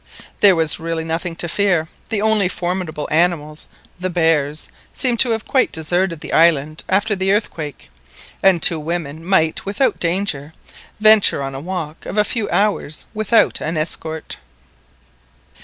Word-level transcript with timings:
There 0.39 0.55
was 0.55 0.79
really 0.79 1.03
nothing 1.03 1.35
to 1.35 1.47
fear, 1.47 1.87
the 2.09 2.23
only 2.23 2.47
formidable 2.47 3.07
animals, 3.11 3.67
the 3.99 4.09
bears, 4.09 4.67
seemed 4.95 5.19
to 5.19 5.29
have 5.29 5.45
quite 5.45 5.71
deserted 5.71 6.21
the 6.21 6.33
island 6.33 6.83
after 6.89 7.15
the 7.15 7.31
earthquake; 7.31 7.91
and 8.41 8.63
two 8.63 8.79
women 8.79 9.23
might, 9.23 9.63
without 9.63 9.99
danger, 9.99 10.53
venture 10.99 11.43
on 11.43 11.53
a 11.53 11.59
walk 11.61 12.07
of 12.07 12.17
a 12.17 12.23
few 12.25 12.49
hours 12.49 13.05
without 13.13 13.61
an 13.61 13.77
escort. 13.77 14.37